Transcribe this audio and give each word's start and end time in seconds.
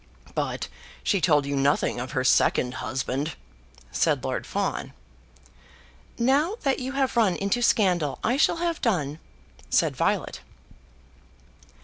"But 0.33 0.67
she 1.03 1.21
told 1.21 1.45
you 1.45 1.55
nothing 1.55 1.99
of 1.99 2.13
her 2.13 2.23
second 2.23 2.73
husband?" 2.81 3.35
said 3.91 4.23
Lord 4.23 4.47
Fawn. 4.47 4.93
"Now 6.17 6.55
that 6.63 6.79
you 6.79 6.93
have 6.93 7.15
run 7.15 7.35
into 7.35 7.61
scandal, 7.61 8.17
I 8.23 8.35
shall 8.35 8.57
have 8.57 8.81
done," 8.81 9.19
said 9.69 9.95
Violet. 9.95 10.39